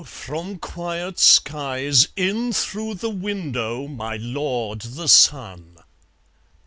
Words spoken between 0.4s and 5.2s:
quiet skies In through the window my Lord the